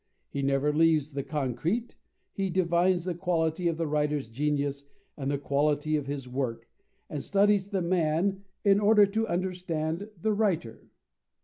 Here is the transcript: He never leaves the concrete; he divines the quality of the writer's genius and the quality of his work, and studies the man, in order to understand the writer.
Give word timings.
He 0.31 0.41
never 0.41 0.73
leaves 0.73 1.13
the 1.13 1.21
concrete; 1.21 1.95
he 2.33 2.49
divines 2.49 3.03
the 3.05 3.13
quality 3.13 3.67
of 3.67 3.77
the 3.77 3.85
writer's 3.85 4.29
genius 4.29 4.83
and 5.15 5.29
the 5.29 5.37
quality 5.37 5.95
of 5.95 6.07
his 6.07 6.27
work, 6.27 6.67
and 7.07 7.23
studies 7.23 7.69
the 7.69 7.83
man, 7.83 8.43
in 8.63 8.79
order 8.79 9.05
to 9.05 9.27
understand 9.27 10.09
the 10.19 10.33
writer. 10.33 10.89